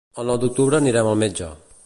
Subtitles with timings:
[0.21, 1.53] El nou d'octubre anirem al metge.